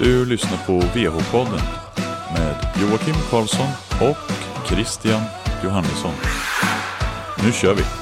Du 0.00 0.24
lyssnar 0.24 0.58
på 0.66 0.72
VH-podden 0.72 1.60
med 2.34 2.56
Joakim 2.82 3.14
Karlsson 3.30 3.66
och 4.00 4.16
Christian 4.68 5.22
Johannesson. 5.64 6.12
Nu 7.44 7.52
kör 7.52 7.74
vi! 7.74 7.97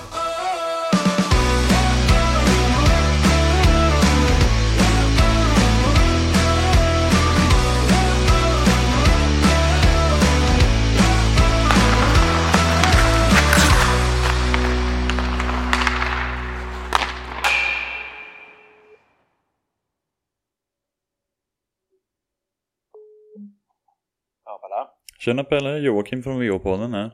Tjena 25.26 25.44
Pelle, 25.44 25.78
Joakim 25.78 26.22
från 26.22 26.42
VH-podden 26.42 26.94
här. 26.94 27.10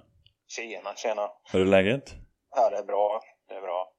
Tjena, 0.49 0.95
tjena. 0.97 1.29
Hur 1.53 1.61
är 1.61 1.65
läget? 1.65 2.15
Ja, 2.57 2.71
det 2.71 2.77
är 2.77 2.85
bra. 2.85 3.21
Det 3.49 3.55
är 3.55 3.61
bra. 3.61 3.93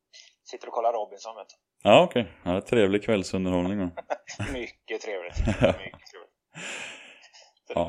Sitter 0.44 0.68
och 0.68 0.74
kollar 0.74 0.94
Robinson, 0.94 1.36
vet 1.36 1.48
Ja 1.84 2.04
okej, 2.04 2.32
ja, 2.44 2.52
det 2.52 2.58
är 2.58 2.62
trevlig 2.62 3.04
kvällsunderhållning 3.04 3.80
då. 3.80 3.90
du. 4.38 4.54
Mycket 4.60 5.02
trevligt. 5.02 5.38
Mycket 5.48 5.58
trevligt. 5.62 6.34
Det 7.68 7.74
Ja. 7.74 7.86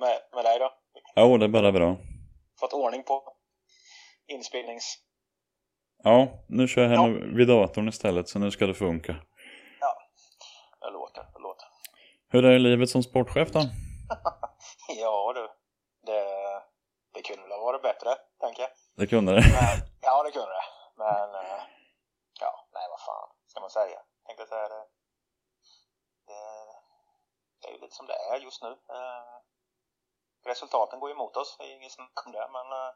Med, 0.00 0.18
med 0.34 0.44
dig 0.44 0.58
då? 0.58 0.72
Jo, 1.16 1.36
det 1.36 1.44
är 1.44 1.48
bara 1.48 1.72
bra. 1.72 1.96
Fått 2.60 2.72
ordning 2.72 3.02
på 3.02 3.22
inspelnings... 4.26 4.98
Ja, 6.02 6.44
nu 6.48 6.68
kör 6.68 6.82
jag 6.82 6.90
henne 6.90 7.36
vid 7.36 7.48
datorn 7.48 7.88
istället 7.88 8.28
så 8.28 8.38
nu 8.38 8.50
ska 8.50 8.66
det 8.66 8.74
funka. 8.74 9.12
Det 10.80 10.90
låter, 10.90 11.22
det 11.22 11.38
låter. 11.42 11.66
Hur 12.28 12.44
är 12.44 12.58
livet 12.58 12.90
som 12.90 13.02
sportchef 13.02 13.50
då? 13.52 13.60
Ja, 15.00 15.32
du. 15.34 15.59
Det, 17.22 17.34
kunde 17.34 17.54
ha 17.54 17.64
varit 17.64 17.82
bättre, 17.82 18.16
tänker 18.40 18.62
jag. 18.62 18.70
Det 18.96 19.06
kunde 19.06 19.32
det. 19.32 19.40
Men, 19.40 19.76
ja, 20.00 20.22
det 20.22 20.30
kunde 20.30 20.52
det. 20.58 20.66
Men, 20.96 21.34
eh, 21.34 21.62
ja, 22.40 22.66
nej, 22.72 22.86
vad 22.90 23.00
fan 23.00 23.28
ska 23.46 23.60
man 23.60 23.70
säga? 23.70 24.00
Tänkte 24.26 24.46
säga 24.46 24.68
det. 24.68 24.84
Det, 26.26 26.42
det 27.60 27.68
är 27.68 27.72
ju 27.72 27.80
lite 27.80 27.94
som 27.96 28.06
det 28.06 28.14
är 28.14 28.38
just 28.38 28.62
nu. 28.62 28.68
Eh, 28.68 29.36
resultaten 30.44 31.00
går 31.00 31.10
ju 31.10 31.14
emot 31.14 31.36
oss, 31.36 31.56
det 31.58 31.64
är 31.64 31.76
inget 31.76 31.92
snack 31.92 32.26
om 32.26 32.32
det, 32.32 32.48
men 32.52 32.72
eh, 32.72 32.92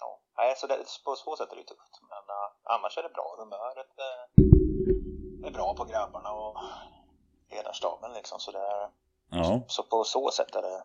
ja, 0.00 0.20
nej, 0.36 0.56
så 0.56 0.66
det, 0.66 0.76
på 1.04 1.16
så 1.16 1.36
sätt 1.36 1.50
är 1.50 1.54
det 1.56 1.60
ju 1.60 1.66
tufft. 1.66 1.94
Men 2.02 2.24
annars 2.62 2.98
är 2.98 3.02
det 3.02 3.08
bra. 3.08 3.36
Humöret 3.38 3.98
är 5.44 5.50
bra 5.50 5.74
på 5.74 5.84
grabbarna 5.84 6.32
och 6.32 6.56
ledarstaben 7.50 8.12
liksom, 8.12 8.40
så 8.40 8.50
det 8.52 8.58
är, 8.58 8.90
Ja, 9.30 9.60
så 9.68 9.82
på 9.82 10.04
så 10.04 10.30
sätt 10.30 10.54
är 10.54 10.62
det, 10.62 10.84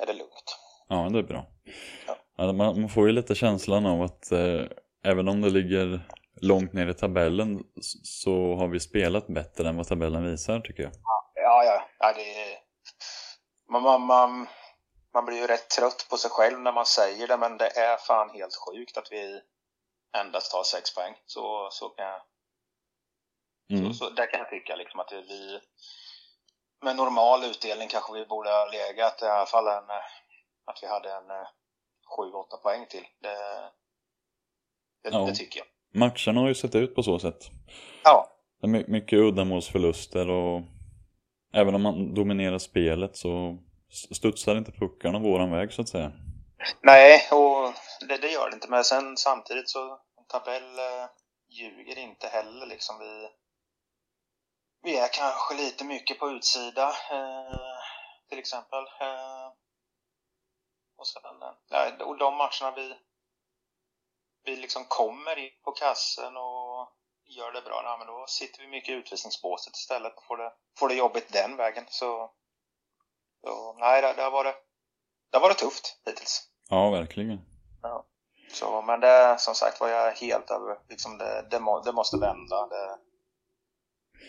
är 0.00 0.06
det 0.06 0.12
lugnt. 0.12 0.58
ja 0.88 1.08
det 1.12 1.18
är 1.18 1.22
bra. 1.22 1.46
Ja. 2.06 2.16
Ja, 2.36 2.52
man, 2.52 2.80
man 2.80 2.88
får 2.88 3.06
ju 3.06 3.12
lite 3.12 3.34
känslan 3.34 3.86
av 3.86 4.02
att 4.02 4.32
eh, 4.32 4.64
även 5.04 5.28
om 5.28 5.40
det 5.40 5.50
ligger 5.50 6.00
långt 6.40 6.72
ner 6.72 6.86
i 6.86 6.94
tabellen 6.94 7.62
så 8.02 8.54
har 8.54 8.68
vi 8.68 8.80
spelat 8.80 9.26
bättre 9.26 9.68
än 9.68 9.76
vad 9.76 9.88
tabellen 9.88 10.30
visar 10.30 10.60
tycker 10.60 10.82
jag. 10.82 10.92
Ja, 11.34 11.64
ja. 11.64 11.88
ja 11.98 12.12
det 12.16 12.42
är... 12.42 12.58
man, 13.70 13.82
man, 13.82 14.02
man, 14.02 14.46
man 15.14 15.24
blir 15.26 15.36
ju 15.36 15.46
rätt 15.46 15.70
trött 15.70 16.06
på 16.10 16.16
sig 16.16 16.30
själv 16.30 16.60
när 16.60 16.72
man 16.72 16.86
säger 16.86 17.28
det, 17.28 17.36
men 17.36 17.58
det 17.58 17.78
är 17.78 17.96
fan 17.96 18.30
helt 18.30 18.54
sjukt 18.54 18.96
att 18.96 19.12
vi 19.12 19.40
endast 20.20 20.52
har 20.52 20.64
sex 20.64 20.94
poäng. 20.94 21.14
Så, 21.26 21.68
så 21.72 21.88
kan 21.88 22.06
jag... 22.06 22.20
Mm. 23.72 23.92
Så, 23.92 23.98
så 23.98 24.10
där 24.10 24.30
kan 24.30 24.40
jag 24.40 24.50
tycka 24.50 24.76
liksom 24.76 25.00
att 25.00 25.12
vi... 25.12 25.60
Med 26.84 26.96
normal 26.96 27.44
utdelning 27.44 27.88
kanske 27.88 28.12
vi 28.12 28.26
borde 28.26 28.50
ha 28.50 28.66
legat 28.70 29.22
i 29.22 29.24
alla 29.24 29.46
fall 29.46 29.66
en... 29.66 29.90
eh, 29.90 30.04
Att 30.64 30.78
vi 30.82 30.86
hade 30.86 31.08
en 31.12 31.30
eh, 31.30 31.46
sju, 32.16 32.32
åtta 32.32 32.56
poäng 32.56 32.86
till. 32.90 33.04
Det, 33.20 33.36
det, 35.02 35.10
Ja. 35.16 35.18
det 35.18 35.34
tycker 35.34 35.58
jag. 35.60 35.66
Matcherna 36.00 36.40
har 36.40 36.48
ju 36.48 36.54
sett 36.54 36.74
ut 36.74 36.94
på 36.94 37.02
så 37.02 37.18
sätt. 37.18 37.50
Ja. 38.04 38.26
Det 38.60 38.66
är 38.66 38.68
my- 38.70 38.84
mycket 38.88 39.18
uddamålsförluster 39.18 40.30
och 40.30 40.60
även 41.54 41.74
om 41.74 41.82
man 41.82 42.14
dominerar 42.14 42.58
spelet 42.58 43.16
så 43.16 43.58
studsar 44.14 44.56
inte 44.56 44.72
puckarna 44.72 45.18
våran 45.18 45.50
väg 45.50 45.72
så 45.72 45.82
att 45.82 45.88
säga. 45.88 46.12
Nej, 46.82 47.20
och 47.32 47.72
det, 48.08 48.16
det 48.16 48.28
gör 48.30 48.50
det 48.50 48.54
inte. 48.54 48.70
Men 48.70 48.84
sen 48.84 49.16
samtidigt 49.16 49.68
så 49.68 49.98
tabell 50.28 50.78
eh, 50.78 51.06
ljuger 51.48 51.98
inte 51.98 52.26
heller 52.26 52.66
liksom. 52.66 52.98
Vi, 52.98 53.28
vi 54.86 54.98
är 54.98 55.08
kanske 55.08 55.54
lite 55.54 55.84
mycket 55.84 56.18
på 56.18 56.30
utsida 56.30 56.88
eh, 57.10 57.58
till 58.28 58.38
exempel. 58.38 58.84
Eh, 59.00 59.48
och 60.96 61.06
sen, 61.06 61.42
eh, 61.70 62.06
och 62.06 62.18
de 62.18 62.36
matcherna 62.36 62.76
vi, 62.76 62.94
vi 64.44 64.56
liksom 64.56 64.84
kommer 64.84 65.38
in 65.38 65.50
på 65.64 65.72
kassen 65.72 66.36
och 66.36 66.92
gör 67.24 67.52
det 67.52 67.62
bra, 67.62 67.82
nej, 67.84 67.98
men 67.98 68.06
då 68.06 68.24
sitter 68.28 68.60
vi 68.60 68.68
mycket 68.68 68.88
i 68.88 68.92
utvisningsbåset 68.92 69.76
istället 69.76 70.16
och 70.16 70.24
får 70.24 70.36
det, 70.36 70.52
får 70.78 70.88
det 70.88 70.94
jobbigt 70.94 71.32
den 71.32 71.56
vägen. 71.56 71.84
Så, 71.88 72.30
så 73.44 73.72
nej, 73.78 74.02
det, 74.02 74.12
det, 74.12 74.22
har 74.22 74.30
varit, 74.30 74.56
det 75.30 75.36
har 75.36 75.42
varit 75.42 75.58
tufft 75.58 76.00
hittills. 76.04 76.48
Ja, 76.68 76.90
verkligen. 76.90 77.40
Så, 78.52 78.82
men 78.82 79.00
det, 79.00 79.36
som 79.38 79.54
sagt 79.54 79.80
var 79.80 79.88
jag 79.88 80.12
helt 80.12 80.50
över, 80.50 80.78
liksom 80.88 81.18
det, 81.18 81.46
det, 81.50 81.60
må, 81.60 81.80
det 81.80 81.92
måste 81.92 82.16
vända. 82.16 82.66
Det, 82.66 82.98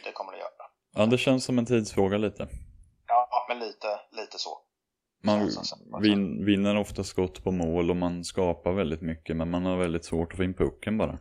det 0.03 0.12
kommer 0.12 0.31
det 0.31 0.38
göra. 0.38 0.52
Ja, 0.94 1.06
det 1.06 1.18
känns 1.18 1.46
som 1.46 1.58
en 1.58 1.66
tidsfråga 1.66 2.18
lite. 2.18 2.48
Ja, 3.08 3.46
men 3.50 3.59
lite, 3.59 4.00
lite 4.12 4.38
så. 4.40 4.62
Man 5.24 6.02
vin, 6.02 6.46
vinner 6.46 6.78
ofta 6.78 7.03
skott 7.03 7.44
på 7.44 7.52
mål 7.52 7.90
och 7.90 7.96
man 7.96 8.24
skapar 8.24 8.72
väldigt 8.72 9.02
mycket 9.02 9.36
men 9.36 9.50
man 9.52 9.66
har 9.66 9.78
väldigt 9.78 10.06
svårt 10.06 10.31
att 10.31 10.38
få 10.38 10.44
in 10.44 10.53
pucken 10.53 10.97
bara. 10.97 11.18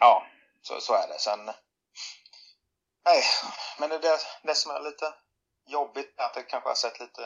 Ja, 0.00 0.22
så, 0.62 0.74
så 0.80 0.92
är 0.92 1.08
det. 1.08 1.18
Sen, 1.18 1.46
nej, 3.04 3.22
men 3.80 3.88
det, 3.88 3.98
det, 3.98 4.18
det 4.42 4.54
som 4.54 4.72
är 4.72 4.80
lite 4.80 5.14
jobbigt 5.66 6.14
är 6.18 6.24
att 6.24 6.34
det 6.34 6.42
kanske 6.42 6.70
har 6.70 6.74
sett 6.74 7.00
lite, 7.00 7.22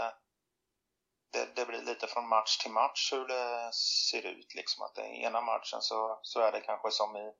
det, 1.33 1.49
det 1.57 1.67
blir 1.67 1.83
lite 1.83 2.07
från 2.07 2.29
match 2.29 2.59
till 2.59 2.71
match 2.71 3.13
hur 3.13 3.29
det 3.29 3.73
ser 3.73 4.27
ut 4.27 4.55
liksom. 4.55 4.85
Att 4.85 4.99
i 4.99 5.23
ena 5.23 5.41
matchen 5.41 5.81
så, 5.81 6.19
så 6.23 6.41
är 6.41 6.53
det 6.53 6.61
kanske 6.61 6.91
som 6.91 7.17
i 7.17 7.33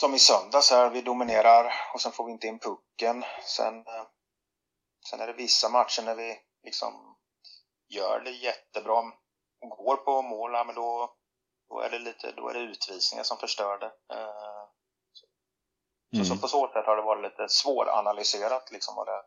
som 0.00 0.14
i 0.14 0.18
söndags 0.18 0.70
här, 0.70 0.90
vi 0.90 1.02
dominerar 1.02 1.72
och 1.94 2.00
sen 2.00 2.12
får 2.12 2.26
vi 2.26 2.32
inte 2.32 2.46
in 2.46 2.58
pucken. 2.58 3.24
Sen, 3.56 3.74
eh, 3.86 4.06
sen 5.10 5.20
är 5.20 5.26
det 5.26 5.32
vissa 5.32 5.68
matcher 5.68 6.02
när 6.02 6.14
vi 6.14 6.38
liksom 6.62 7.16
gör 7.88 8.20
det 8.24 8.30
jättebra 8.30 8.98
och 9.60 9.70
går 9.70 9.96
på 9.96 10.22
mål, 10.22 10.50
men 10.66 10.74
då, 10.74 11.14
då 11.68 11.80
är 11.80 11.90
det 11.90 11.98
lite, 11.98 12.32
då 12.32 12.48
är 12.48 12.54
det 12.54 12.60
utvisningar 12.60 13.24
som 13.24 13.36
förstör 13.38 13.78
det. 13.78 14.14
Eh, 14.14 14.66
Så, 15.12 15.26
Mm. 16.16 16.24
så 16.26 16.36
på 16.36 16.48
så 16.48 16.68
sätt 16.72 16.86
har 16.86 16.96
det 16.96 17.02
varit 17.02 17.22
lite 17.22 17.48
svåranalyserat 17.48 18.72
liksom 18.72 18.94
vad 18.96 19.06
det 19.06 19.22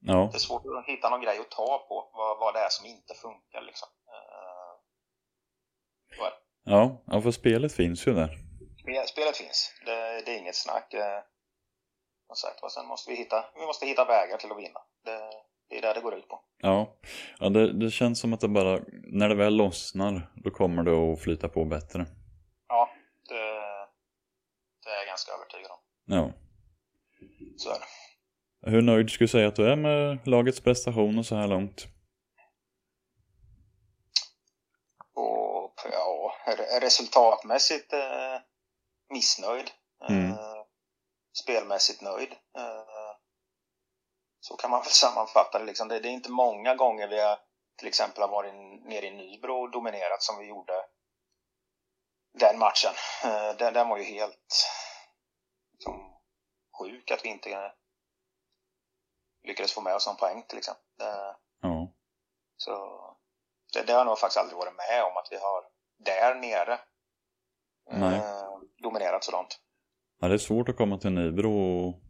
Ja, 0.00 0.28
Det 0.32 0.36
är 0.36 0.38
svårt 0.38 0.62
att 0.78 0.86
hitta 0.86 1.08
någon 1.08 1.20
grej 1.20 1.38
att 1.38 1.50
ta 1.50 1.86
på, 1.88 2.10
vad, 2.12 2.38
vad 2.38 2.54
det 2.54 2.60
är 2.60 2.68
som 2.68 2.86
inte 2.86 3.14
funkar 3.14 3.62
liksom. 3.62 3.88
Eh, 4.06 4.74
ja, 6.64 7.02
ja 7.06 7.20
för 7.22 7.30
spelet 7.30 7.72
finns 7.72 8.06
ju 8.06 8.14
där. 8.14 8.47
Spel- 8.88 9.06
Spelet 9.06 9.36
finns, 9.36 9.72
det, 9.86 10.22
det 10.26 10.34
är 10.34 10.38
inget 10.38 10.56
snack. 10.56 10.94
Eh, 10.94 11.20
Som 12.26 12.36
sagt 12.36 12.62
var, 12.62 12.68
sen 12.68 12.86
måste 12.86 13.10
vi 13.10 13.16
hitta, 13.16 13.44
vi 13.54 13.66
måste 13.66 13.86
hitta 13.86 14.04
vägar 14.04 14.36
till 14.38 14.50
att 14.52 14.58
vinna. 14.58 14.80
Det, 15.04 15.20
det 15.68 15.78
är 15.78 15.82
det 15.82 15.92
det 15.94 16.00
går 16.00 16.14
ut 16.14 16.28
på. 16.28 16.40
Ja, 16.58 16.96
ja 17.38 17.48
det, 17.48 17.72
det 17.72 17.90
känns 17.90 18.20
som 18.20 18.32
att 18.32 18.40
det 18.40 18.48
bara, 18.48 18.80
när 19.12 19.28
det 19.28 19.34
väl 19.34 19.54
lossnar, 19.56 20.32
då 20.44 20.50
kommer 20.50 20.82
det 20.82 21.12
att 21.12 21.20
flyta 21.22 21.48
på 21.48 21.64
bättre. 21.64 22.06
Ja, 22.68 22.90
det, 23.28 23.34
det 24.84 24.90
är 24.90 24.96
jag 24.96 25.06
ganska 25.06 25.32
övertygad 25.32 25.70
om. 25.70 25.78
Ja. 26.04 26.32
Så 27.56 27.70
är 27.70 27.78
det. 27.78 27.86
Hur 28.70 28.82
nöjd 28.82 29.10
skulle 29.10 29.24
du 29.24 29.28
säga 29.28 29.48
att 29.48 29.56
du 29.56 29.70
är 29.72 29.76
med 29.76 30.26
lagets 30.28 30.60
prestation 30.60 31.18
och 31.18 31.26
så 31.26 31.34
här 31.36 31.46
långt? 31.48 31.86
Och 35.14 35.74
ja, 35.92 36.34
re- 36.46 36.80
resultatmässigt 36.80 37.92
eh, 37.92 38.36
missnöjd. 39.10 39.70
Eh, 40.02 40.16
Mm. 40.16 40.36
Spelmässigt 41.42 42.00
nöjd. 42.00 42.32
Eh, 42.32 43.16
så 44.40 44.56
kan 44.56 44.70
man 44.70 44.80
väl 44.80 44.90
sammanfatta 45.04 45.58
det 45.58 45.64
liksom. 45.64 45.88
Det, 45.88 45.96
är 45.96 46.06
inte 46.06 46.30
många 46.30 46.74
gånger 46.74 47.08
vi 47.08 47.20
har 47.20 47.38
till 47.78 47.88
exempel 47.88 48.22
har 48.22 48.28
varit 48.28 48.54
nere 48.84 49.06
i 49.06 49.10
Nybro 49.10 49.62
och 49.62 49.70
dominerat 49.70 50.22
som 50.22 50.38
vi 50.38 50.46
gjorde 50.46 50.86
den 52.38 52.58
matchen. 52.58 52.92
Eh, 53.24 53.56
den, 53.56 53.74
den 53.74 53.88
var 53.88 53.98
ju 53.98 54.04
helt 54.04 54.66
liksom, 55.72 56.18
sjuk 56.78 57.10
att 57.10 57.24
vi 57.24 57.28
inte 57.28 57.72
lyckades 59.42 59.72
få 59.72 59.80
med 59.80 59.94
oss 59.94 60.06
en 60.06 60.16
poäng 60.16 60.42
till 60.48 60.58
exempel. 60.58 60.84
Ja. 60.98 61.38
så 62.56 62.98
det, 63.72 63.82
det 63.82 63.92
har 63.92 64.00
jag 64.00 64.06
nog 64.06 64.18
faktiskt 64.18 64.38
aldrig 64.38 64.58
varit 64.58 64.76
med 64.76 65.04
om 65.04 65.16
att 65.16 65.28
vi 65.30 65.36
har 65.36 65.64
där 65.98 66.34
nere 66.34 66.80
Nej. 67.90 68.20
Dominerat 68.82 69.24
sådant. 69.24 69.60
ja, 70.20 70.28
det 70.28 70.34
är 70.34 70.38
svårt 70.38 70.68
att 70.68 70.76
komma 70.76 70.98
till 70.98 71.12
Nybro 71.12 71.52
och 71.52 72.02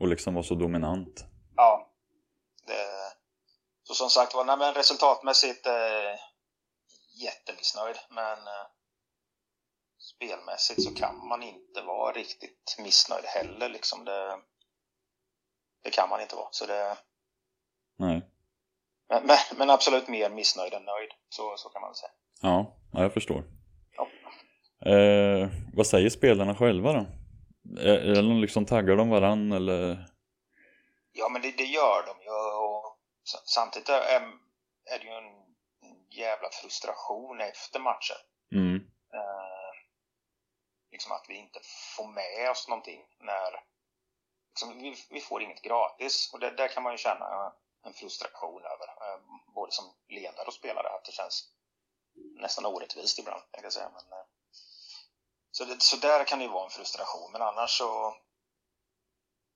och 0.00 0.08
liksom 0.08 0.34
vara 0.34 0.44
så 0.44 0.54
dominant. 0.54 1.24
Ja. 1.56 1.92
Det, 2.66 2.86
så 3.82 3.94
som 3.94 4.10
sagt 4.10 4.34
var, 4.34 4.44
nej 4.44 4.58
men 4.58 4.74
resultatmässigt 4.74 5.66
eh, 5.66 6.18
jättemissnöjd. 7.22 7.96
Men 8.10 8.38
eh, 8.38 8.66
spelmässigt 9.98 10.82
så 10.82 10.94
kan 10.94 11.28
man 11.28 11.42
inte 11.42 11.82
vara 11.82 12.12
riktigt 12.12 12.76
missnöjd 12.78 13.24
heller 13.24 13.68
liksom. 13.68 14.04
Det, 14.04 14.40
det 15.82 15.90
kan 15.90 16.08
man 16.08 16.20
inte 16.20 16.36
vara. 16.36 16.48
Så 16.50 16.66
det, 16.66 16.96
Nej. 17.98 18.22
men, 19.08 19.26
men, 19.26 19.38
men 19.56 19.70
absolut 19.70 20.08
mer 20.08 20.30
missnöjd 20.30 20.72
än 20.74 20.84
nöjd. 20.84 21.10
Så, 21.28 21.56
så 21.56 21.68
kan 21.68 21.82
man 21.82 21.94
säga. 21.94 22.10
Ja, 22.40 22.76
ja 22.92 23.02
jag 23.02 23.12
förstår. 23.14 23.44
Eh, 24.86 25.48
vad 25.74 25.86
säger 25.86 26.10
spelarna 26.10 26.54
själva 26.54 26.92
då? 26.92 27.06
De 28.14 28.40
liksom 28.40 28.66
taggar 28.66 28.96
de 28.96 29.10
varann 29.10 29.52
eller? 29.52 30.06
Ja, 31.12 31.28
men 31.28 31.42
det, 31.42 31.56
det 31.56 31.64
gör 31.64 32.06
de 32.06 32.24
ju. 32.24 32.30
Och 32.30 32.98
samtidigt 33.44 33.88
är, 33.88 34.20
är 34.84 34.98
det 34.98 35.04
ju 35.04 35.12
en 35.12 35.46
jävla 36.10 36.48
frustration 36.50 37.40
efter 37.40 37.80
matchen. 37.80 38.16
Mm. 38.52 38.76
Eh, 39.14 39.72
liksom 40.92 41.12
att 41.12 41.26
vi 41.28 41.34
inte 41.34 41.60
får 41.96 42.08
med 42.08 42.50
oss 42.50 42.68
någonting 42.68 43.00
när 43.20 43.50
liksom, 44.50 44.78
vi, 44.82 44.94
vi 45.10 45.20
får 45.20 45.42
inget 45.42 45.62
gratis. 45.62 46.30
Och 46.32 46.40
det, 46.40 46.50
där 46.50 46.68
kan 46.68 46.82
man 46.82 46.92
ju 46.92 46.98
känna 46.98 47.52
en 47.86 47.92
frustration 47.92 48.62
över. 48.62 48.88
Eh, 48.88 49.20
både 49.54 49.72
som 49.72 49.84
ledare 50.08 50.46
och 50.46 50.54
spelare. 50.54 50.88
Att 50.88 51.04
det 51.04 51.12
känns 51.12 51.52
nästan 52.40 52.66
orättvist 52.66 53.18
ibland, 53.18 53.42
kan 53.50 53.62
jag 53.62 53.72
säga. 53.72 53.90
Men, 53.94 54.18
eh, 54.18 54.24
så, 55.56 55.64
det, 55.64 55.82
så 55.82 55.96
där 55.96 56.24
kan 56.24 56.38
det 56.38 56.44
ju 56.44 56.50
vara 56.50 56.64
en 56.64 56.70
frustration. 56.70 57.32
Men 57.32 57.42
annars 57.42 57.70
så, 57.78 58.16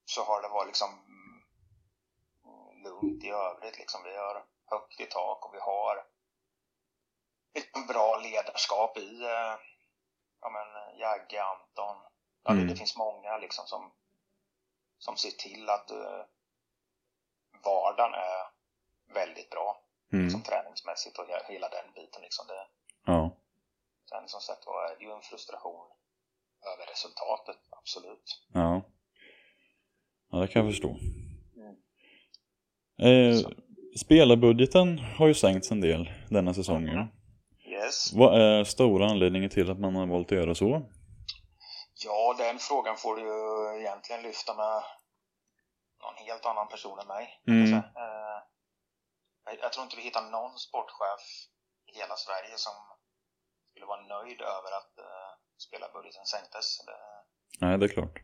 så 0.04 0.24
har 0.24 0.42
det 0.42 0.48
varit 0.48 0.66
liksom 0.66 0.90
mm, 0.90 2.82
lugnt 2.84 3.24
i 3.24 3.30
övrigt. 3.30 3.78
Liksom. 3.78 4.02
Vi 4.04 4.16
har 4.16 4.44
högt 4.66 5.00
i 5.00 5.06
tak 5.06 5.44
och 5.46 5.54
vi 5.54 5.60
har 5.60 5.96
ett 7.52 7.86
bra 7.88 8.16
ledarskap 8.16 8.96
i 8.98 9.22
eh, 9.24 9.54
ja, 10.40 10.50
men, 10.50 10.98
Jagge, 10.98 11.42
Anton. 11.42 11.96
Ja, 12.42 12.50
det, 12.52 12.56
Mm. 12.56 12.68
det 12.68 12.76
finns 12.76 12.96
många 12.96 13.38
liksom 13.38 13.66
som, 13.66 13.92
som 14.98 15.16
ser 15.16 15.30
till 15.30 15.68
att 15.70 15.90
uh, 15.90 16.24
vardagen 17.64 18.14
är 18.14 18.48
väldigt 19.14 19.50
bra. 19.50 19.80
Mm. 20.12 20.30
Som 20.30 20.42
träningsmässigt 20.42 21.18
och 21.18 21.24
he- 21.28 21.44
hela 21.48 21.68
den 21.68 21.92
biten. 21.94 22.22
Liksom. 22.22 22.46
Det, 22.46 22.66
Ja. 23.06 23.30
Sen 24.10 24.28
som 24.28 24.40
sagt 24.40 24.66
var 24.66 24.84
är 24.90 24.98
det 24.98 25.04
ju 25.04 25.10
en 25.10 25.22
frustration 25.22 25.86
över 26.72 26.86
resultatet, 26.92 27.56
absolut. 27.70 28.26
Ja. 28.52 28.82
Ja, 30.30 30.38
det 30.38 30.48
kan 30.48 30.64
jag 30.64 30.72
förstå. 30.72 30.96
Mm. 31.56 31.76
Eh, 33.02 33.38
spelarbudgeten 34.00 34.98
har 34.98 35.26
ju 35.26 35.34
sänkts 35.34 35.70
en 35.70 35.80
del 35.80 36.10
denna 36.30 36.54
säsongen. 36.54 36.96
Mhm. 36.98 37.08
Yes. 37.72 38.12
Vad 38.12 38.40
är 38.40 38.64
stora 38.64 39.06
anledningen 39.06 39.50
till 39.50 39.70
att 39.70 39.80
man 39.80 39.96
har 39.96 40.06
valt 40.06 40.32
att 40.32 40.38
göra 40.38 40.54
så? 40.54 40.82
Ja, 42.04 42.34
den 42.38 42.58
frågan 42.58 42.96
får 42.96 43.16
du 43.16 43.22
ju 43.22 43.80
egentligen 43.80 44.22
lyfta 44.22 44.54
med 44.54 44.82
någon 46.02 46.16
helt 46.26 46.46
annan 46.46 46.68
person 46.68 46.98
än 46.98 47.06
mig. 47.06 47.40
Mm. 47.46 47.74
Eh, 47.74 48.38
jag, 49.44 49.54
jag 49.62 49.72
tror 49.72 49.84
inte 49.84 49.96
vi 49.96 50.02
hittar 50.02 50.30
någon 50.30 50.58
sportchef 50.58 51.22
i 51.92 51.98
hela 51.98 52.16
Sverige 52.16 52.56
som 52.56 52.72
skulle 53.80 53.88
vara 53.88 54.22
nöjd 54.22 54.40
över 54.40 54.72
att 54.78 54.98
uh, 54.98 55.30
spelarbudgeten 55.58 56.26
sänktes. 56.26 56.78
Det, 56.78 56.98
Nej, 57.60 57.78
det 57.78 57.86
är 57.86 57.88
klart. 57.88 58.18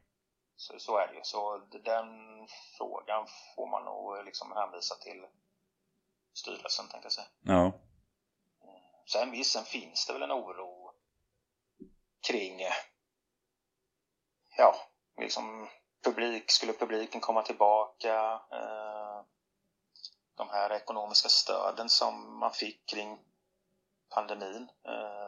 så, 0.56 0.78
så 0.78 0.98
är 0.98 1.06
det 1.06 1.14
ju. 1.14 1.20
Så 1.24 1.58
den 1.84 2.08
frågan 2.78 3.26
får 3.56 3.66
man 3.66 3.84
nog 3.84 4.24
liksom 4.24 4.52
hänvisa 4.52 4.94
till 4.94 5.26
styrelsen, 6.34 6.88
tänkte 6.88 7.06
jag 7.06 7.12
säga. 7.12 7.26
Ja. 7.40 7.72
Sen 9.12 9.30
visst, 9.30 9.52
sen 9.52 9.64
finns 9.64 10.06
det 10.06 10.12
väl 10.12 10.22
en 10.22 10.32
oro 10.32 10.92
kring, 12.26 12.62
eh, 12.62 12.74
ja, 14.56 14.74
liksom 15.20 15.68
publik, 16.04 16.50
skulle 16.50 16.72
publiken 16.72 17.20
komma 17.20 17.42
tillbaka? 17.42 18.40
Eh, 18.52 19.22
de 20.34 20.48
här 20.48 20.72
ekonomiska 20.72 21.28
stöden 21.28 21.88
som 21.88 22.38
man 22.38 22.52
fick 22.52 22.88
kring 22.88 23.18
pandemin 24.14 24.68
eh, 24.84 25.25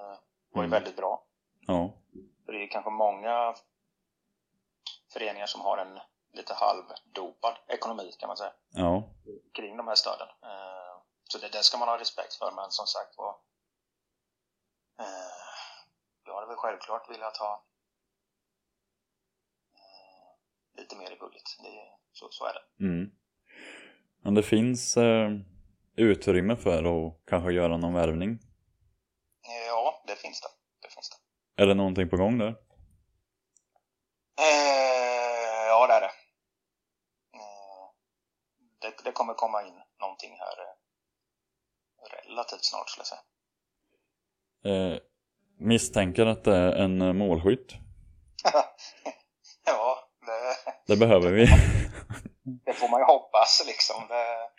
var 0.58 0.64
ju 0.64 0.66
Mm. 0.68 0.70
väldigt 0.82 0.96
bra. 0.96 1.24
Ja. 1.66 1.94
För 2.46 2.52
det 2.52 2.62
är 2.62 2.68
kanske 2.70 2.90
många 2.90 3.54
föreningar 5.12 5.46
som 5.46 5.60
har 5.60 5.78
en 5.78 5.98
lite 6.32 6.54
halvdopad 6.54 7.54
ekonomi 7.68 8.10
kan 8.18 8.26
man 8.28 8.36
säga 8.36 8.52
Ja. 8.70 9.02
kring 9.54 9.76
de 9.76 9.88
här 9.88 9.94
stöden. 9.94 10.28
Eh, 10.42 11.02
Så 11.30 11.38
det, 11.38 11.48
det 11.52 11.62
ska 11.62 11.78
man 11.78 11.88
ha 11.88 11.98
respekt 11.98 12.34
för, 12.34 12.52
men 12.56 12.70
som 12.70 12.86
sagt 12.86 13.18
var 13.18 13.30
eh, 15.00 15.04
jag 16.24 16.34
hade 16.34 16.46
väl 16.46 16.56
självklart 16.56 17.10
velat 17.10 17.36
ha 17.36 17.64
eh, 19.74 20.80
lite 20.80 20.96
mer 20.96 21.10
i 21.10 21.16
budget. 21.18 21.42
Det, 21.62 21.98
så, 22.12 22.28
så 22.30 22.44
är 22.44 22.52
det. 22.54 22.84
Mm. 22.84 23.10
Men 24.22 24.34
det 24.34 24.42
finns 24.42 24.96
eh, 24.96 25.30
utrymme 25.96 26.56
för 26.56 26.84
att 26.84 27.26
kanske 27.26 27.52
göra 27.52 27.76
någon 27.76 27.94
värvning. 27.94 28.38
Ja, 29.68 29.77
det 30.08 30.16
finns 30.16 30.40
det. 30.40 30.48
Det 30.82 30.94
finns 30.94 31.10
det. 31.10 31.62
Är 31.62 31.66
det 31.66 31.74
någonting 31.74 32.08
på 32.08 32.16
gång 32.16 32.38
där? 32.38 32.48
Eh, 34.40 35.66
ja, 35.68 35.86
det 35.86 35.94
är 35.94 36.00
det. 36.00 36.12
Eh, 37.34 37.86
det. 38.80 39.04
Det 39.04 39.12
kommer 39.12 39.34
komma 39.34 39.62
in 39.62 39.82
någonting 40.00 40.38
här 40.38 40.56
eh, 40.62 40.74
relativt 42.28 42.64
snart 42.64 42.88
skulle 42.88 43.04
jag 43.04 43.06
säga. 43.06 43.22
Eh, 44.64 44.98
misstänker 45.58 46.26
att 46.26 46.44
det 46.44 46.56
är 46.56 46.72
en 46.72 47.02
eh, 47.02 47.12
målskytt. 47.12 47.74
ja, 49.64 50.08
det, 50.26 50.56
Det 50.86 50.96
behöver 50.96 51.32
vi. 51.32 51.46
det 52.64 52.72
får 52.72 52.88
man 52.88 53.00
ju 53.00 53.04
hoppas 53.04 53.62
liksom. 53.66 54.06
Det, 54.08 54.50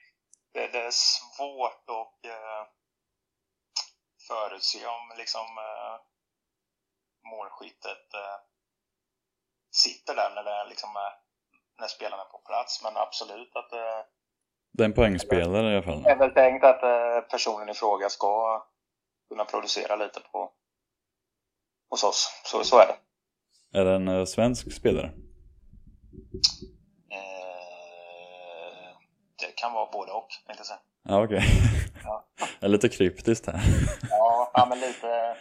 det, 0.53 0.67
det 0.67 0.79
är 0.79 0.91
svårt 0.91 1.89
att 1.89 2.31
förutse 4.31 4.79
om 4.97 5.03
liksom 5.21 5.47
eh, 5.67 5.95
målskyttet 7.31 8.05
eh, 8.21 8.37
sitter 9.83 10.13
där 10.15 10.29
när, 10.35 10.43
det, 10.43 10.69
liksom, 10.69 10.89
eh, 11.03 11.13
när 11.79 11.87
spelarna 11.87 12.23
är 12.23 12.31
på 12.35 12.41
plats. 12.49 12.83
Men 12.83 12.97
absolut 12.97 13.55
att 13.55 13.71
eh, 13.73 14.01
det 14.73 14.83
är 14.83 14.85
en 14.85 14.93
poängspelare 14.93 15.71
i 15.71 15.75
alla 15.75 15.83
fall. 15.83 16.03
det 16.03 16.09
är 16.09 16.23
väl 16.25 16.33
tänkt 16.33 16.63
att 16.63 16.83
eh, 16.83 17.29
personen 17.33 17.69
i 17.69 17.73
fråga 17.73 18.09
ska 18.09 18.63
kunna 19.29 19.45
producera 19.45 19.95
lite 19.95 20.19
på 20.19 20.51
hos 21.89 22.03
oss. 22.03 22.41
Så, 22.45 22.63
så 22.63 22.79
är 22.79 22.87
det. 22.87 22.97
Är 23.79 23.85
det 23.85 23.95
en 23.95 24.07
eh, 24.07 24.25
svensk 24.25 24.73
spelare? 24.73 25.11
Det 29.39 29.55
kan 29.55 29.73
vara 29.73 29.91
både 29.91 30.11
och, 30.11 30.29
tänkte 30.45 30.59
jag 30.59 30.65
säga. 30.65 30.79
Ja, 31.03 31.23
okej. 31.23 31.43
Ja. 32.03 32.25
Det 32.59 32.65
är 32.65 32.69
lite 32.69 32.89
kryptiskt 32.89 33.45
här. 33.45 33.61
Ja, 34.09 34.51
ja 34.53 34.65
men 34.65 34.79
lite 34.79 35.37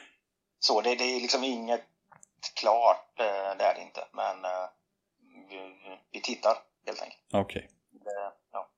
så. 0.60 0.80
Det, 0.80 0.94
det 0.94 1.04
är 1.04 1.20
liksom 1.20 1.44
inget 1.44 1.84
klart, 2.60 3.20
eh, 3.20 3.58
det 3.58 3.64
är 3.64 3.74
det 3.74 3.82
inte. 3.82 4.00
Men 4.12 4.44
eh, 4.44 4.68
vi, 5.48 5.98
vi 6.12 6.20
tittar 6.20 6.52
helt 6.86 7.02
enkelt. 7.02 7.20
Okej. 7.32 7.68
Det, 7.90 8.32
ja. 8.52 8.70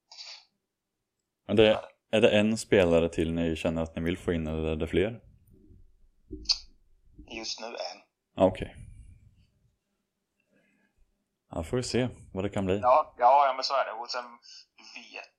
Men 1.47 1.57
det, 1.57 1.81
är 2.11 2.21
det 2.21 2.31
en 2.31 2.59
spelare 2.59 3.09
till 3.09 3.33
ni 3.33 3.57
känner 3.57 3.83
att 3.83 3.97
ni 3.97 4.03
vill 4.03 4.19
få 4.19 4.33
in 4.33 4.47
eller 4.47 4.69
är 4.69 4.77
det 4.77 4.87
fler? 4.87 5.21
Just 7.31 7.61
nu 7.61 7.67
en. 7.67 8.03
Okej. 8.45 8.77
Ja, 11.51 11.63
får 11.63 11.77
vi 11.77 11.83
se 11.83 12.09
vad 12.33 12.45
det 12.45 12.51
kan 12.51 12.65
bli. 12.67 12.79
Ja, 12.79 13.15
ja, 13.19 13.47
ja, 13.47 13.53
men 13.55 13.65
så 13.65 13.75
är 13.75 13.85
det. 13.85 13.93
Och 13.93 14.11
sen 14.11 14.25
vet 14.95 15.31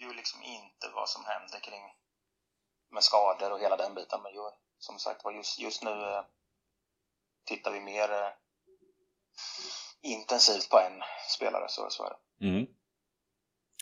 ju 0.00 0.12
liksom 0.16 0.42
inte 0.42 0.86
vad 0.94 1.08
som 1.08 1.24
händer 1.24 1.60
kring 1.60 1.82
med 2.90 3.02
skador 3.02 3.52
och 3.52 3.60
hela 3.60 3.76
den 3.76 3.94
biten. 3.94 4.20
Men 4.22 4.32
ju, 4.32 4.40
som 4.78 4.98
sagt 4.98 5.24
var, 5.24 5.32
just, 5.32 5.58
just 5.60 5.82
nu 5.84 5.90
eh, 5.90 6.22
tittar 7.46 7.70
vi 7.72 7.80
mer 7.80 8.12
eh, 8.12 8.30
intensivt 10.02 10.70
på 10.70 10.78
en 10.78 11.02
spelare. 11.36 11.64
Så, 11.68 11.86
så 11.90 12.04
är 12.04 12.10
det. 12.10 12.46
Mm. 12.48 12.66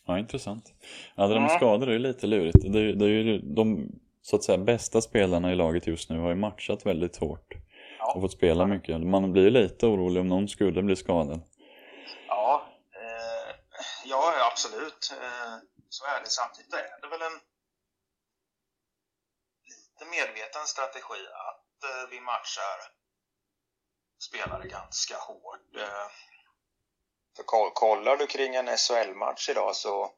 Ja, 0.07 0.19
intressant. 0.19 0.75
Ja, 1.15 1.23
det 1.23 1.35
där 1.35 1.41
med 1.41 1.51
Mm. 1.51 1.59
skador 1.59 1.89
är 1.89 1.93
ju 1.93 1.99
lite 1.99 2.27
lurigt. 2.27 2.63
Det 2.73 2.93
det 2.95 3.05
är 3.05 3.09
ju 3.09 3.39
de 3.39 3.89
så 4.23 4.37
att 4.37 4.45
säga 4.45 4.59
bästa 4.59 5.01
spelarna 5.01 5.53
i 5.53 5.55
laget 5.55 5.87
just 5.87 6.11
nu 6.11 6.19
har 6.19 6.29
ju 6.29 6.35
matchat 6.35 6.87
väldigt 6.87 7.17
hårt 7.17 7.55
Ja. 8.07 8.13
och 8.15 8.23
fått 8.23 8.33
spela 8.33 8.67
mycket. 8.67 9.01
Man 9.01 9.33
blir 9.33 9.51
lite 9.51 9.87
orolig 9.87 10.21
om 10.21 10.29
någon 10.29 10.49
skulle 10.49 10.83
bli 10.83 10.97
skadad. 10.97 11.41
Ja, 12.29 12.67
eh, 12.95 13.55
ja 14.05 14.35
ja, 14.39 14.47
absolut. 14.53 15.13
Eh, 15.23 15.55
så 15.89 16.05
är 16.05 16.21
det. 16.21 16.31
Samtidigt 16.31 16.73
är 16.75 17.01
det 17.03 17.09
väl 17.09 17.23
en 17.23 17.41
lite 19.69 20.11
medveten 20.11 20.67
strategi 20.67 21.27
att 21.51 21.85
eh, 21.85 22.11
vi 22.11 22.21
matchar 22.21 22.79
spelare 24.19 24.69
ganska 24.69 25.17
hårt. 25.17 25.77
Eh, 25.77 26.07
För 27.37 27.71
kollar 27.71 28.17
du 28.17 28.27
kring 28.27 28.55
en 28.55 28.77
SHL-match 28.77 29.49
idag 29.49 29.77
så, 29.77 30.13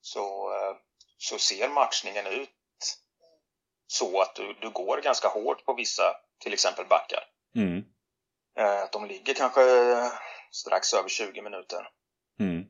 så, 0.00 0.54
eh, 0.54 0.76
så 1.18 1.38
ser 1.38 1.68
matchningen 1.68 2.26
ut 2.26 2.50
så 3.86 4.20
att 4.20 4.34
du, 4.34 4.52
du 4.60 4.70
går 4.70 5.00
ganska 5.00 5.28
hårt 5.28 5.64
på 5.64 5.74
vissa, 5.74 6.16
till 6.38 6.52
exempel 6.52 6.86
backar. 6.86 7.24
Mm. 7.56 7.84
Eh, 8.58 8.82
att 8.82 8.92
de 8.92 9.06
ligger 9.06 9.34
kanske 9.34 9.60
strax 10.50 10.94
över 10.94 11.08
20 11.08 11.42
minuter. 11.42 11.88
Mm. 12.40 12.64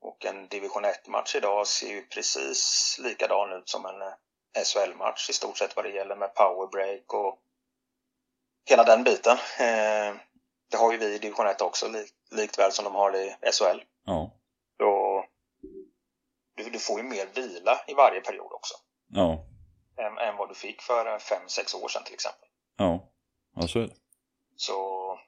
Och 0.00 0.24
en 0.24 0.48
division 0.48 0.84
1-match 0.84 1.34
idag 1.34 1.66
ser 1.66 1.88
ju 1.88 2.02
precis 2.02 2.96
likadan 3.02 3.52
ut 3.52 3.68
som 3.68 3.86
en 3.86 4.02
eh, 4.02 4.64
SHL-match 4.64 5.30
i 5.30 5.32
stort 5.32 5.58
sett 5.58 5.76
vad 5.76 5.84
det 5.84 5.90
gäller 5.90 6.16
med 6.16 6.34
powerbreak 6.34 7.14
och 7.14 7.38
hela 8.70 8.84
den 8.84 9.04
biten. 9.04 9.36
Eh, 9.58 10.14
det 10.70 10.76
har 10.76 10.92
ju 10.92 10.98
vi 10.98 11.14
i 11.14 11.18
division 11.18 11.46
1 11.46 11.60
också, 11.60 11.86
likt 12.30 12.58
väl 12.58 12.72
som 12.72 12.84
de 12.84 12.94
har 12.94 13.10
det 13.12 13.24
i 13.24 13.52
SHL. 13.52 13.82
Ja. 14.04 14.30
Så 14.76 15.24
du, 16.56 16.70
du 16.70 16.78
får 16.78 16.98
ju 16.98 17.08
mer 17.08 17.26
vila 17.34 17.84
i 17.86 17.94
varje 17.94 18.20
period 18.20 18.52
också. 18.52 18.74
Ja. 19.08 19.46
Än, 19.96 20.18
än 20.18 20.36
vad 20.36 20.48
du 20.48 20.54
fick 20.54 20.82
för 20.82 21.18
5-6 21.18 21.84
år 21.84 21.88
sedan 21.88 22.04
till 22.04 22.14
exempel. 22.14 22.48
Ja, 22.82 23.12
ja 23.56 23.68
så 23.68 23.78
är 23.78 23.82
det. 23.82 23.94
Så 24.56 25.18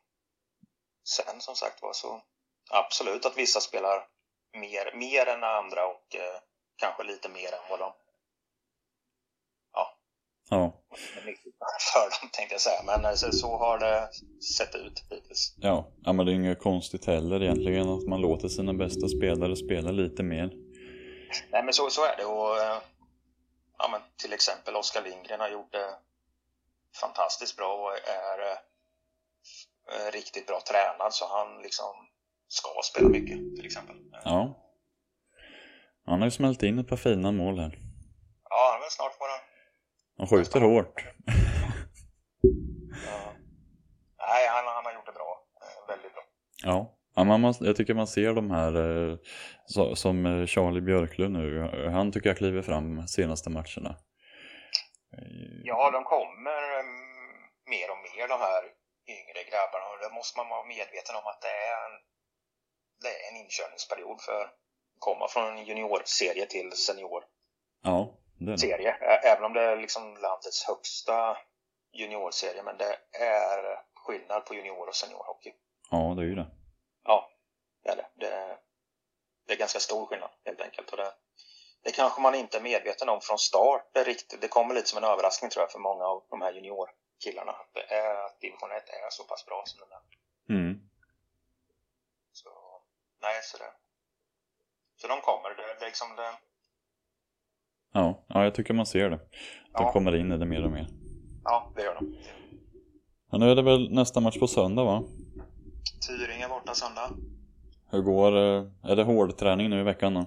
sen 1.05 1.41
som 1.41 1.55
sagt 1.55 1.83
var 1.83 1.93
så 1.93 2.23
absolut 2.71 3.27
att 3.27 3.37
vissa 3.37 3.61
spelar 3.61 4.07
mer, 4.53 4.97
mer 4.97 5.27
än 5.27 5.45
andra 5.45 5.87
och 5.87 6.15
eh, 6.15 6.41
kanske 6.77 7.03
lite 7.03 7.29
mer 7.29 7.53
än 7.53 7.71
vad 7.71 7.79
de 7.79 7.93
ja, 9.73 9.99
Ja. 10.51 10.73
för 11.93 12.21
dem 12.21 12.31
tänkte 12.33 12.55
jag 12.55 12.61
säga. 12.61 12.83
Men 12.87 13.05
eh, 13.05 13.15
så, 13.15 13.33
så 13.33 13.57
har 13.57 13.79
det 13.79 14.09
sett 14.57 14.75
ut 14.75 15.05
hittills. 15.11 15.55
Ja. 15.57 15.93
ja, 16.03 16.13
men 16.13 16.27
det 16.27 16.33
är 16.33 16.35
inget 16.35 16.63
konstigt 16.63 17.05
heller 17.05 17.43
egentligen 17.43 17.89
att 17.89 18.09
man 18.09 18.21
låter 18.21 18.49
sina 18.49 18.75
bästa 18.75 19.09
spelare 19.09 19.57
spela 19.57 19.91
lite 19.91 20.23
mer. 20.23 20.51
Nej 21.51 21.65
men 21.65 21.73
så, 21.75 21.91
så 21.91 22.05
är 22.05 22.17
det 22.17 22.25
och 22.25 22.59
eh, 22.59 22.79
ja, 23.79 23.89
men 23.91 24.01
till 24.17 24.33
exempel 24.33 24.77
Oskar 24.77 25.03
Lindgren 25.03 25.41
har 25.41 25.49
gjort 25.49 25.73
det 25.73 25.95
fantastiskt 27.01 27.57
bra 27.57 27.75
och 27.75 27.93
är 27.93 28.39
eh, 29.93 30.13
riktigt 30.13 30.47
bra 30.47 30.61
tränad 30.61 31.15
så 31.15 31.25
han 31.29 31.63
liksom 31.63 31.93
ska 32.49 32.69
spela 32.85 33.09
mycket 33.09 33.39
till 33.57 33.67
exempel. 33.67 33.97
Ja. 34.25 34.61
Han 36.07 36.19
har 36.21 36.27
ju 36.27 36.31
smält 36.31 36.63
in 36.63 36.79
ett 36.79 36.89
par 36.89 36.97
fina 36.97 37.33
mål 37.33 37.59
här. 37.59 37.79
Ja, 38.51 38.71
han 38.71 38.77
är 38.77 38.81
väl 38.81 38.91
snart 38.91 39.19
på 39.19 39.27
den. 39.27 39.41
Han 40.19 40.27
skjuter 40.27 40.61
hårt. 40.61 41.05
Ja. 43.07 43.33
Nej, 44.19 44.49
han, 44.49 44.65
han 44.75 44.85
har 44.85 44.93
gjort 44.95 45.07
det 45.07 45.13
bra. 45.13 45.47
Eh, 45.61 45.89
väldigt 45.89 46.13
bra. 46.13 46.23
Ja. 46.63 46.99
Ja, 47.17 47.25
man 47.25 47.55
jag 47.61 47.77
tycker 47.77 47.95
man 47.95 48.07
ser 48.07 48.35
de 48.35 48.51
här 48.51 48.75
eh, 48.77 49.17
som 49.95 50.47
Charlie 50.47 50.81
Björklund 50.81 51.33
nu. 51.33 51.61
Han 51.93 52.13
tycker 52.13 52.31
jag 52.31 52.37
kliver 52.37 52.63
fram 52.63 53.09
senaste 53.09 53.51
matcherna. 53.51 53.97
Ja, 55.65 55.91
de 55.91 56.05
kommer 56.05 56.81
mm, 56.81 57.25
mer 57.67 57.91
och 57.91 57.99
mer 57.99 58.29
de 58.29 58.41
här 58.41 58.63
yngre 59.07 59.41
grabbarna 59.51 59.87
och 59.93 59.99
det 59.99 60.15
måste 60.15 60.39
man 60.39 60.49
vara 60.49 60.65
medveten 60.65 61.17
om 61.17 61.27
att 61.27 61.41
det 61.41 61.49
är 61.49 61.87
en, 61.87 61.95
det 63.03 63.09
är 63.09 63.31
en 63.31 63.37
inkörningsperiod 63.43 64.21
för 64.21 64.45
att 64.45 64.55
komma 64.99 65.29
från 65.29 65.65
juniorserie 65.65 66.47
till 66.47 66.73
senior. 66.73 67.25
Ja, 67.83 68.19
det 68.39 68.53
är 68.53 68.57
serie. 68.57 68.93
Även 69.33 69.45
om 69.45 69.53
det 69.53 69.63
är 69.63 69.77
liksom 69.77 70.17
landets 70.17 70.65
högsta 70.65 71.37
juniorserie, 71.93 72.63
men 72.63 72.77
det 72.77 72.99
är 73.21 73.83
skillnad 73.95 74.47
på 74.47 74.55
junior 74.55 74.89
och 74.89 74.95
seniorhockey. 74.95 75.53
Ja, 75.91 76.15
det 76.17 76.23
är 76.23 76.27
ju 76.27 76.35
det. 76.35 76.47
Ja, 77.05 77.31
det 77.83 77.91
är 77.91 77.97
det. 77.97 78.07
Det, 78.15 78.59
det 79.47 79.53
är 79.53 79.59
ganska 79.59 79.79
stor 79.79 80.07
skillnad 80.07 80.31
helt 80.45 80.61
enkelt. 80.61 80.91
Och 80.91 80.97
det 80.97 81.13
kanske 81.97 82.21
man 82.21 82.35
inte 82.35 82.59
är 82.59 82.63
medveten 82.63 83.09
om 83.09 83.21
från 83.21 83.39
start. 83.39 83.85
Det, 83.93 84.03
riktigt, 84.05 84.41
det 84.41 84.49
kommer 84.49 84.75
lite 84.75 84.89
som 84.89 84.99
en 85.05 85.11
överraskning 85.11 85.51
tror 85.51 85.63
jag 85.63 85.73
för 85.73 85.79
många 85.79 86.05
av 86.05 86.23
de 86.31 86.43
här 86.43 86.53
juniorkillarna. 86.53 87.53
Att, 87.53 87.77
är, 87.77 88.27
att 88.27 88.41
division 88.41 88.71
1 88.71 88.89
är 88.89 89.11
så 89.11 89.25
pass 89.25 89.47
bra 89.47 89.63
som 89.67 89.79
den 89.83 89.89
är. 89.99 90.03
Mm. 90.61 90.81
Så, 92.33 92.49
nej, 93.23 93.35
så 93.43 93.59
det. 93.59 93.73
Så 94.97 95.07
de 95.09 95.21
kommer. 95.21 95.51
Det, 95.51 95.85
liksom 95.87 96.17
det. 96.17 96.31
Ja, 97.93 98.25
ja, 98.29 98.45
jag 98.45 98.55
tycker 98.55 98.75
man 98.75 98.87
ser 98.87 99.11
det. 99.11 99.17
De 99.17 99.23
Ja. 99.73 99.93
kommer 99.93 100.17
in 100.17 100.33
i 100.33 100.39
det 100.39 100.47
mer 100.47 100.65
och 100.65 100.71
mer. 100.71 100.87
Ja, 101.45 101.73
det 101.77 101.83
gör 101.83 101.95
de. 101.95 102.17
Men 103.31 103.41
nu 103.41 103.51
är 103.51 103.55
det 103.55 103.63
väl 103.63 103.91
nästa 103.93 104.21
match 104.21 104.39
på 104.39 104.47
söndag 104.47 104.85
va? 104.85 105.03
Tyringe 106.09 106.49
borta 106.49 106.75
söndag. 106.75 107.11
Hur 107.91 108.03
går 108.03 108.37
eh, 108.37 108.91
Är 108.91 108.97
det 108.97 109.03
hård 109.03 109.37
träning 109.37 109.71
nu 109.71 109.81
i 109.81 109.83
veckan 109.83 110.15
då? 110.15 110.27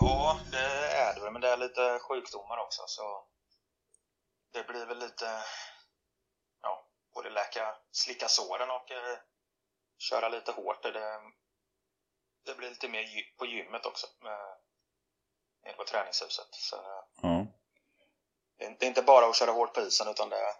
Ja, 0.00 0.36
det 0.52 0.66
är 0.96 1.14
det 1.14 1.20
väl, 1.20 1.32
men 1.32 1.42
det 1.42 1.48
är 1.48 1.56
lite 1.56 1.98
sjukdomar 1.98 2.58
också 2.58 2.82
så 2.86 3.24
det 4.52 4.66
blir 4.68 4.86
väl 4.86 4.98
lite, 4.98 5.28
ja, 6.62 6.86
både 7.14 7.30
läka, 7.30 7.74
slicka 7.90 8.28
såren 8.28 8.70
och 8.70 8.90
eh, 8.90 9.18
köra 9.98 10.28
lite 10.28 10.52
hårt. 10.52 10.82
Det, 10.82 11.20
det 12.46 12.54
blir 12.56 12.68
lite 12.70 12.88
mer 12.88 13.04
på 13.38 13.46
gymmet 13.46 13.86
också, 13.86 14.06
nere 15.64 15.76
på 15.76 15.84
träningshuset. 15.84 16.48
Så 16.50 16.76
Ja, 17.22 17.46
det, 18.58 18.64
är- 18.64 18.84
inte 18.88 19.02
bara 19.02 19.26
att 19.26 19.36
köra 19.36 19.50
hårt 19.50 19.74
på 19.74 19.80
isen 19.80 20.08
utan 20.08 20.28
det 20.28 20.36
är 20.36 20.54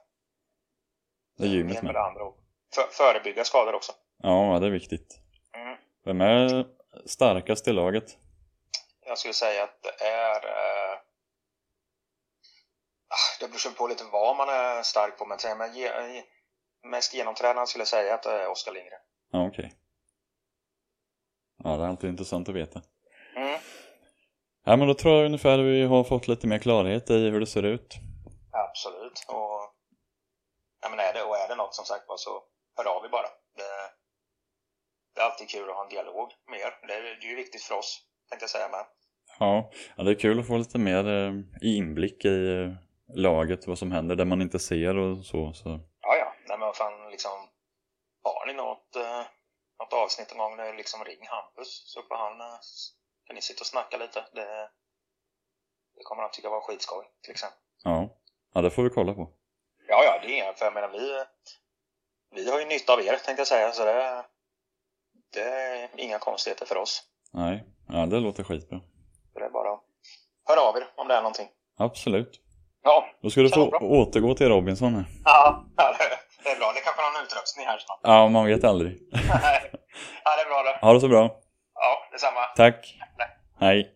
det 1.38 1.44
är 1.44 1.48
gymmet 1.48 1.82
med 1.82 1.94
det 1.94 2.00
andra 2.02 2.24
och 2.24 2.38
för, 2.74 2.82
förebygga 2.82 3.44
skador 3.44 3.74
också. 3.74 3.92
Ja, 4.22 4.52
ja, 4.52 4.58
det 4.58 4.66
är 4.66 4.70
viktigt. 4.70 5.20
Mm. 5.52 5.76
Vem 6.04 6.20
är 6.20 6.66
starkast 7.06 7.68
i 7.68 7.72
laget? 7.72 8.18
Jag 9.06 9.18
skulle 9.18 9.34
säga 9.34 9.64
att 9.64 9.82
det 9.82 10.04
är... 10.04 10.44
Eh, 10.44 10.98
ah, 13.08 13.40
det 13.40 13.48
beror 13.48 13.74
på 13.74 13.86
lite 13.86 14.04
vad 14.04 14.36
man 14.36 14.48
är 14.48 14.82
stark 14.82 15.18
på, 15.18 15.26
men 15.26 15.58
man 15.58 15.74
ge, 15.74 15.90
mest 16.82 17.14
genomtränad 17.14 17.68
skulle 17.68 17.80
jag 17.80 17.88
säga 17.88 18.14
att 18.14 18.22
det 18.22 18.30
är 18.30 18.48
Oskar 18.48 18.72
Lindgren. 18.72 19.00
Ja, 19.30 19.46
okej. 19.46 19.72
Ja, 21.64 21.76
det 21.76 21.84
är 21.84 21.88
alltid 21.88 22.10
intressant 22.10 22.48
att 22.48 22.54
veta. 22.54 22.82
Mm. 23.36 23.60
Ja, 24.64 24.76
men 24.76 24.88
då 24.88 24.94
tror 24.94 25.14
jag 25.14 25.26
ungefär 25.26 25.58
vi 25.58 25.82
har 25.82 26.04
fått 26.04 26.28
lite 26.28 26.46
mer 26.46 26.58
klarhet 26.58 27.10
i 27.10 27.30
hur 27.30 27.40
det 27.40 27.46
ser 27.46 27.62
ut. 27.62 27.94
Absolut. 28.52 29.24
Och, 29.28 29.74
ja, 30.82 30.88
men 30.90 30.98
är 30.98 31.12
det, 31.12 31.22
och 31.22 31.36
är 31.36 31.48
det 31.48 31.54
något 31.54 31.74
som 31.74 31.84
sagt 31.84 32.08
var 32.08 32.16
så 32.16 32.42
hör 32.76 32.96
av 32.96 33.04
er 33.04 33.08
bara. 33.08 33.28
Det, 33.56 33.70
det 35.14 35.20
är 35.20 35.24
alltid 35.24 35.48
kul 35.48 35.70
att 35.70 35.76
ha 35.76 35.82
en 35.82 35.88
dialog 35.88 36.32
med 36.50 36.60
er. 36.60 36.78
Det, 36.86 37.00
det 37.00 37.26
är 37.26 37.30
ju 37.30 37.36
viktigt 37.36 37.62
för 37.62 37.74
oss, 37.74 38.02
tänkte 38.28 38.42
jag 38.42 38.50
säga 38.50 38.68
med. 38.68 38.86
Ja, 39.38 39.70
ja 39.96 40.04
det 40.04 40.10
är 40.10 40.20
kul 40.20 40.40
att 40.40 40.46
få 40.46 40.56
lite 40.56 40.78
mer 40.78 41.08
eh, 41.08 41.32
inblick 41.60 42.24
i 42.24 42.62
eh, 42.62 42.72
laget, 43.16 43.66
vad 43.66 43.78
som 43.78 43.92
händer, 43.92 44.16
där 44.16 44.24
man 44.24 44.42
inte 44.42 44.58
ser 44.58 44.96
och 44.96 45.24
så. 45.24 45.52
så. 45.52 45.80
Ja, 46.00 46.16
ja. 46.16 46.32
Nej, 46.48 46.58
men 46.58 46.72
fan, 46.72 47.10
liksom, 47.10 47.48
har 48.22 48.46
ni 48.46 48.52
något, 48.52 48.96
eh, 48.96 49.22
något 49.78 49.92
avsnitt 49.92 50.30
någon 50.30 50.38
gång, 50.38 50.56
där 50.56 50.76
liksom 50.76 51.04
ring 51.04 51.26
Hampus 51.26 51.82
så 51.86 52.02
får 52.02 52.16
han, 52.16 52.38
kan 53.26 53.34
ni 53.34 53.42
sitta 53.42 53.60
och 53.60 53.66
snacka 53.66 53.96
lite. 53.96 54.24
Det, 54.32 54.70
det 55.96 56.02
kommer 56.02 56.22
han 56.22 56.30
tycka 56.30 56.50
var 56.50 56.60
skitskoj, 56.60 57.04
till 57.22 57.30
exempel. 57.30 57.58
Ja. 57.84 58.08
ja, 58.54 58.60
det 58.60 58.70
får 58.70 58.82
vi 58.82 58.90
kolla 58.90 59.14
på. 59.14 59.32
Ja, 59.88 60.04
ja, 60.04 60.20
det 60.22 60.40
är 60.40 60.52
för 60.52 60.64
jag 60.64 60.74
menar, 60.74 60.88
vi, 60.88 61.24
vi 62.30 62.50
har 62.50 62.60
ju 62.60 62.66
nytta 62.66 62.92
av 62.92 63.00
er, 63.00 63.16
tänkte 63.16 63.40
jag 63.40 63.46
säga, 63.46 63.72
så 63.72 63.84
det, 63.84 64.24
det 65.32 65.42
är 65.42 66.00
inga 66.00 66.18
konstigheter 66.18 66.66
för 66.66 66.76
oss. 66.76 67.02
Nej, 67.32 67.64
ja, 67.88 68.06
det 68.06 68.20
låter 68.20 68.44
skitbra. 68.44 68.80
Så 69.32 69.38
det 69.38 69.44
är 69.44 69.50
bara 69.50 69.72
att 69.72 69.80
höra 70.48 70.60
av 70.60 70.76
er 70.76 70.84
om 70.96 71.08
det 71.08 71.14
är 71.14 71.22
någonting. 71.22 71.48
Absolut. 71.78 72.40
Ja, 72.82 73.04
Då 73.22 73.30
ska 73.30 73.40
du 73.40 73.48
få 73.48 73.70
Kanon, 73.70 73.90
återgå 73.92 74.34
till 74.34 74.48
Robinson 74.48 74.94
här. 74.94 75.04
ja 75.24 75.64
det 76.44 76.50
är 76.50 76.58
bra. 76.58 76.72
Det 76.74 76.80
kanske 76.80 77.02
är 77.02 77.12
någon 77.12 77.22
utrustning 77.26 77.66
här 77.66 77.78
snart. 77.78 77.98
Ja, 78.02 78.28
man 78.28 78.46
vet 78.46 78.64
aldrig. 78.64 78.92
ja, 80.24 80.36
det 80.36 80.42
är 80.42 80.48
bra 80.48 80.62
det. 80.62 80.86
Ha 80.86 80.92
det 80.92 81.00
så 81.00 81.08
bra. 81.08 81.30
Ja, 81.74 82.08
detsamma. 82.12 82.40
Tack. 82.56 82.98
Nej. 83.18 83.28
Hej. 83.60 83.92